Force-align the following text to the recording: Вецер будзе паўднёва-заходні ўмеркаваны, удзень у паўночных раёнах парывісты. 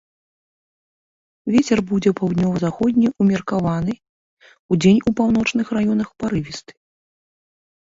Вецер 1.55 1.79
будзе 1.91 2.13
паўднёва-заходні 2.21 3.07
ўмеркаваны, 3.25 3.93
удзень 4.77 5.01
у 5.05 5.15
паўночных 5.23 5.67
раёнах 5.81 6.07
парывісты. 6.25 6.71